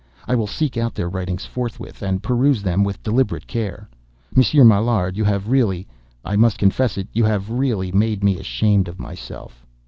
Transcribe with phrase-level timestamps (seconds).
[0.27, 3.87] I will seek out their writings forthwith, and peruse them with deliberate care.
[4.35, 9.63] Monsieur Maillard, you have really—I must confess it—you have really—made me ashamed of myself!"